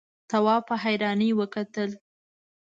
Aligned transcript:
تواب 0.29 0.61
په 0.69 0.75
حيرانۍ 0.83 1.29
وکتل. 1.39 1.89